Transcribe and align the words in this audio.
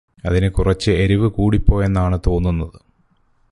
അതിന് 0.25 0.49
കുറച്ച് 0.49 0.91
എരിവ് 0.97 1.27
കൂടിപോയെന്നാണ് 1.29 2.17
തോന്നുന്നത് 2.27 2.79